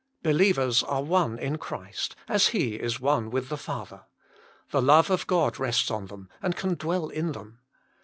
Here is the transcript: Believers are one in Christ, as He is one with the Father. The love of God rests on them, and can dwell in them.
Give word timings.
Believers 0.23 0.81
are 0.81 1.03
one 1.03 1.37
in 1.37 1.59
Christ, 1.59 2.15
as 2.27 2.47
He 2.47 2.73
is 2.73 2.99
one 2.99 3.29
with 3.29 3.49
the 3.49 3.55
Father. 3.57 4.05
The 4.71 4.81
love 4.81 5.11
of 5.11 5.27
God 5.27 5.59
rests 5.59 5.91
on 5.91 6.07
them, 6.07 6.27
and 6.41 6.55
can 6.55 6.73
dwell 6.73 7.09
in 7.09 7.33
them. 7.33 7.59